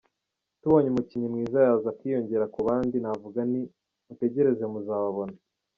Tubonye 0.61 0.87
umukinnyi 0.89 1.27
mwiza 1.33 1.57
yaza 1.65 1.87
akiyongera 1.93 2.45
ku 2.53 2.59
bandi, 2.67 2.95
navuga 3.03 3.39
nti 3.49 3.61
‘mutegereze 4.07 4.63
muzababona’. 4.73 5.35